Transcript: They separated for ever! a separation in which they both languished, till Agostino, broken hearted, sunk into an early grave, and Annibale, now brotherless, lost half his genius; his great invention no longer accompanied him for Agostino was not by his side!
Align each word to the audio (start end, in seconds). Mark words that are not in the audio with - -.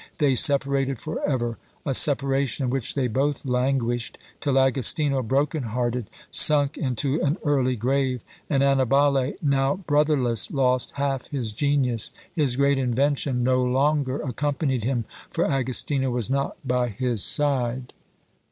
They 0.17 0.33
separated 0.33 0.97
for 0.99 1.21
ever! 1.23 1.59
a 1.85 1.93
separation 1.93 2.63
in 2.65 2.69
which 2.71 2.95
they 2.95 3.07
both 3.07 3.45
languished, 3.45 4.17
till 4.39 4.57
Agostino, 4.57 5.21
broken 5.21 5.61
hearted, 5.61 6.07
sunk 6.31 6.75
into 6.75 7.21
an 7.21 7.37
early 7.45 7.75
grave, 7.75 8.23
and 8.49 8.63
Annibale, 8.63 9.33
now 9.43 9.75
brotherless, 9.75 10.49
lost 10.49 10.93
half 10.93 11.27
his 11.29 11.53
genius; 11.53 12.09
his 12.33 12.55
great 12.55 12.79
invention 12.79 13.43
no 13.43 13.63
longer 13.63 14.19
accompanied 14.23 14.83
him 14.83 15.05
for 15.29 15.45
Agostino 15.45 16.09
was 16.09 16.31
not 16.31 16.57
by 16.67 16.87
his 16.89 17.21
side! 17.23 17.93